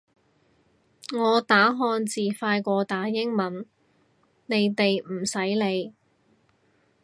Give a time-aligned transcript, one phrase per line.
[1.13, 3.63] 我打漢字快過打英文，
[4.47, 5.93] 你哋唔使理